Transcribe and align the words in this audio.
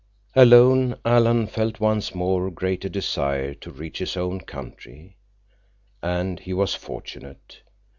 Alone, 0.35 0.95
Alan 1.05 1.45
felt 1.45 1.79
once 1.79 2.15
more 2.15 2.47
a 2.47 2.51
greater 2.51 2.89
desire 2.89 3.53
to 3.53 3.69
reach 3.69 3.99
his 3.99 4.17
own 4.17 4.39
country. 4.41 5.15
And 6.01 6.39
he 6.39 6.53
was 6.55 6.73
fortunate. 6.73 7.61